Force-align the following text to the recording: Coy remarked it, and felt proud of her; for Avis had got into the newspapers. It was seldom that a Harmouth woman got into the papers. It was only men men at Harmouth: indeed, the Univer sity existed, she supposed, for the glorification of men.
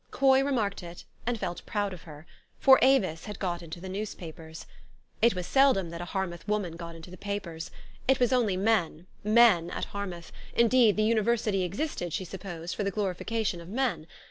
Coy 0.09 0.41
remarked 0.43 0.81
it, 0.81 1.03
and 1.27 1.39
felt 1.39 1.63
proud 1.67 1.93
of 1.93 2.01
her; 2.09 2.25
for 2.57 2.79
Avis 2.81 3.25
had 3.25 3.37
got 3.37 3.61
into 3.61 3.79
the 3.79 3.87
newspapers. 3.87 4.65
It 5.21 5.35
was 5.35 5.45
seldom 5.45 5.91
that 5.91 6.01
a 6.01 6.05
Harmouth 6.05 6.47
woman 6.47 6.75
got 6.75 6.95
into 6.95 7.11
the 7.11 7.17
papers. 7.19 7.69
It 8.07 8.19
was 8.19 8.33
only 8.33 8.57
men 8.57 9.05
men 9.23 9.69
at 9.69 9.85
Harmouth: 9.93 10.31
indeed, 10.55 10.97
the 10.97 11.03
Univer 11.07 11.37
sity 11.37 11.63
existed, 11.63 12.13
she 12.13 12.25
supposed, 12.25 12.73
for 12.75 12.83
the 12.83 12.89
glorification 12.89 13.61
of 13.61 13.69
men. 13.69 14.07